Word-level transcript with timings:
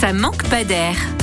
ça 0.00 0.14
manque 0.14 0.42
pas 0.48 0.64
d'air. 0.64 1.19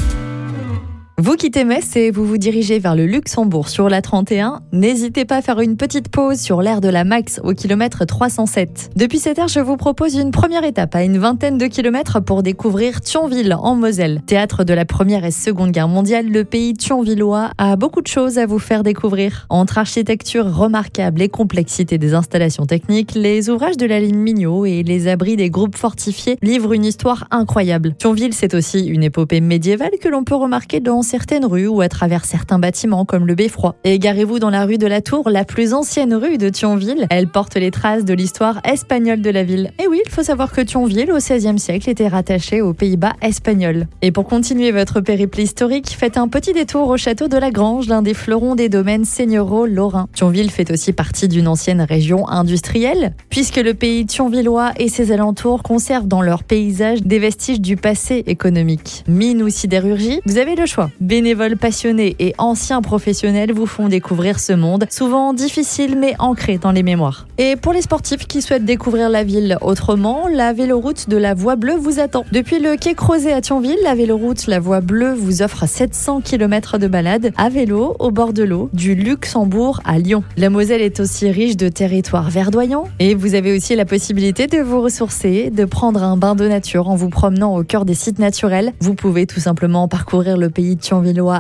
Vous 1.20 1.34
quittez 1.34 1.64
Metz 1.64 1.96
et 1.96 2.12
vous 2.12 2.28
vous 2.28 2.38
dirigez 2.38 2.78
vers 2.78 2.96
le 2.96 3.08
Luxembourg 3.08 3.70
sur 3.70 3.90
la 3.90 4.04
31. 4.04 4.62
N'hésitez 4.72 5.26
pas 5.26 5.38
à 5.38 5.42
faire 5.42 5.60
une 5.60 5.76
petite 5.76 6.10
pause 6.10 6.40
sur 6.40 6.62
l'aire 6.62 6.80
de 6.80 6.90
la 6.90 7.06
Max 7.06 7.42
au 7.44 7.54
kilomètre 7.54 8.06
307. 8.06 8.92
Depuis 8.96 9.18
cette 9.18 9.40
aire, 9.40 9.48
je 9.48 9.60
vous 9.60 9.78
propose 9.78 10.14
une 10.14 10.30
première 10.30 10.64
étape 10.64 10.94
à 10.94 11.04
une 11.04 11.18
vingtaine 11.18 11.58
de 11.58 11.66
kilomètres 11.66 12.20
pour 12.20 12.44
découvrir 12.44 13.02
Thionville 13.02 13.56
en 13.60 13.74
Moselle. 13.74 14.22
Théâtre 14.28 14.64
de 14.64 14.76
la 14.76 14.86
Première 14.86 15.26
et 15.26 15.32
Seconde 15.32 15.72
Guerre 15.72 15.88
mondiale, 15.88 16.28
le 16.30 16.44
pays 16.44 16.76
thionvillois 16.76 17.50
a 17.58 17.78
beaucoup 17.78 18.04
de 18.04 18.08
choses 18.08 18.38
à 18.38 18.46
vous 18.46 18.60
faire 18.60 18.84
découvrir. 18.84 19.48
Entre 19.50 19.80
architecture 19.80 20.46
remarquable 20.46 21.24
et 21.24 21.30
complexité 21.30 21.98
des 21.98 22.14
installations 22.14 22.68
techniques, 22.68 23.16
les 23.16 23.50
ouvrages 23.50 23.78
de 23.78 23.88
la 23.88 24.00
ligne 24.00 24.20
Mignot 24.20 24.68
et 24.68 24.84
les 24.84 25.08
abris 25.08 25.36
des 25.36 25.50
groupes 25.50 25.78
fortifiés 25.78 26.38
livrent 26.44 26.74
une 26.74 26.86
histoire 26.86 27.28
incroyable. 27.32 27.96
Thionville, 27.98 28.36
c'est 28.36 28.54
aussi 28.54 28.86
une 28.86 29.02
épopée 29.02 29.42
médiévale 29.42 29.94
que 30.00 30.10
l'on 30.10 30.24
peut 30.24 30.36
remarquer 30.36 30.80
dans 30.80 31.07
certaines 31.08 31.46
rues 31.46 31.68
ou 31.68 31.82
à 31.82 31.90
travers 31.90 32.26
certains 32.26 32.60
bâtiments 32.60 33.06
comme 33.06 33.26
le 33.26 33.34
Beffroi. 33.34 33.76
Et 33.84 33.98
garez-vous 33.98 34.40
dans 34.40 34.50
la 34.50 34.66
rue 34.66 34.78
de 34.78 34.86
la 34.86 35.02
Tour, 35.02 35.30
la 35.30 35.46
plus 35.46 35.74
ancienne 35.74 36.14
rue 36.14 36.38
de 36.38 36.50
Thionville. 36.50 37.08
Elle 37.10 37.28
porte 37.28 37.56
les 37.56 37.72
traces 37.72 38.06
de 38.06 38.14
l'histoire 38.14 38.60
espagnole 38.64 39.22
de 39.22 39.30
la 39.30 39.44
ville. 39.44 39.72
Et 39.82 39.88
oui, 39.88 40.02
il 40.06 40.12
faut 40.12 40.24
savoir 40.24 40.52
que 40.52 40.62
Thionville, 40.62 41.12
au 41.12 41.18
XVIe 41.18 41.58
siècle, 41.58 41.90
était 41.90 42.08
rattaché 42.08 42.62
aux 42.62 42.74
Pays-Bas 42.74 43.14
espagnols. 43.22 43.88
Et 44.02 44.12
pour 44.12 44.26
continuer 44.26 44.72
votre 44.72 45.02
périple 45.02 45.40
historique, 45.40 45.90
faites 45.90 46.18
un 46.18 46.28
petit 46.28 46.54
détour 46.54 46.90
au 46.90 46.98
château 46.98 47.28
de 47.28 47.38
la 47.38 47.52
Grange, 47.52 47.88
l'un 47.88 48.02
des 48.02 48.14
fleurons 48.14 48.56
des 48.56 48.70
domaines 48.70 49.06
seigneuraux 49.06 49.66
lorrains. 49.66 50.10
Thionville 50.14 50.52
fait 50.52 50.70
aussi 50.72 50.94
partie 50.94 51.28
d'une 51.28 51.48
ancienne 51.48 51.82
région 51.82 52.28
industrielle, 52.28 53.14
puisque 53.30 53.58
le 53.58 53.74
pays 53.74 54.06
thionvillois 54.06 54.74
et 54.78 54.90
ses 54.90 55.12
alentours 55.12 55.64
conservent 55.64 56.08
dans 56.08 56.22
leur 56.22 56.44
paysage 56.44 57.02
des 57.02 57.20
vestiges 57.20 57.62
du 57.62 57.78
passé 57.78 58.24
économique. 58.28 59.04
Mine 59.08 59.42
ou 59.44 59.50
sidérurgie, 59.50 60.20
vous 60.26 60.38
avez 60.38 60.56
le 60.56 60.66
choix. 60.66 60.90
Bénévoles 61.00 61.58
passionnés 61.58 62.16
et 62.20 62.34
anciens 62.40 62.82
professionnels 62.82 63.54
vous 63.54 63.68
font 63.68 63.88
découvrir 63.88 64.40
ce 64.40 64.54
monde, 64.54 64.88
souvent 64.90 65.34
difficile 65.34 65.96
mais 65.98 66.16
ancré 66.18 66.58
dans 66.58 66.72
les 66.72 66.82
mémoires. 66.82 67.28
Et 67.38 67.56
pour 67.56 67.72
les 67.72 67.84
sportifs 67.84 68.26
qui 68.26 68.42
souhaitent 68.42 68.66
découvrir 68.66 69.10
la 69.10 69.24
ville 69.24 69.58
autrement, 69.62 70.28
la 70.28 70.54
véloroute 70.54 71.08
de 71.08 71.18
la 71.18 71.36
Voie 71.36 71.56
Bleue 71.56 71.76
vous 71.76 72.00
attend. 72.00 72.26
Depuis 72.32 72.60
le 72.60 72.78
quai 72.78 72.96
Crozet 72.96 73.32
à 73.32 73.42
Thionville, 73.42 73.78
la 73.84 73.94
véloroute 73.94 74.48
La 74.48 74.60
Voie 74.60 74.82
Bleue 74.82 75.14
vous 75.14 75.44
offre 75.44 75.68
700 75.68 76.22
km 76.22 76.80
de 76.80 76.88
balade 76.88 77.32
à 77.38 77.50
vélo 77.50 77.96
au 78.00 78.10
bord 78.10 78.34
de 78.34 78.44
l'eau, 78.44 78.70
du 78.74 78.96
Luxembourg 78.96 79.82
à 79.86 80.00
Lyon. 80.00 80.24
La 80.36 80.50
Moselle 80.50 80.82
est 80.82 81.00
aussi 81.00 81.30
riche 81.30 81.58
de 81.58 81.70
territoires 81.70 82.32
verdoyants 82.32 82.86
et 83.00 83.14
vous 83.14 83.36
avez 83.36 83.56
aussi 83.56 83.76
la 83.76 83.86
possibilité 83.86 84.48
de 84.48 84.58
vous 84.58 84.82
ressourcer, 84.82 85.52
de 85.52 85.66
prendre 85.66 86.02
un 86.02 86.18
bain 86.18 86.34
de 86.34 86.48
nature 86.48 86.90
en 86.90 86.96
vous 86.96 87.10
promenant 87.10 87.56
au 87.56 87.64
cœur 87.64 87.86
des 87.86 87.94
sites 87.94 88.20
naturels. 88.20 88.74
Vous 88.80 88.96
pouvez 88.96 89.28
tout 89.28 89.40
simplement 89.40 89.88
parcourir 89.88 90.38
le 90.38 90.50
pays 90.50 90.76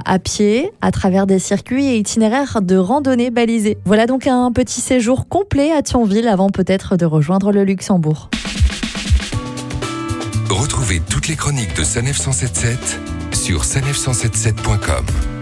à 0.05 0.19
pied, 0.19 0.71
à 0.81 0.91
travers 0.91 1.25
des 1.25 1.39
circuits 1.39 1.85
et 1.85 1.97
itinéraires 1.97 2.61
de 2.61 2.75
randonnée 2.75 3.29
balisés. 3.29 3.77
Voilà 3.85 4.05
donc 4.05 4.27
un 4.27 4.51
petit 4.51 4.81
séjour 4.81 5.27
complet 5.27 5.71
à 5.71 5.81
Thionville 5.81 6.27
avant 6.27 6.49
peut-être 6.49 6.97
de 6.97 7.05
rejoindre 7.05 7.51
le 7.51 7.63
Luxembourg. 7.63 8.29
Retrouvez 10.49 11.01
toutes 11.09 11.27
les 11.27 11.35
chroniques 11.35 11.75
de 11.77 11.83
Sanef 11.83 12.17
177 12.17 12.99
sur 13.33 13.63
sanef177.com. 13.63 15.36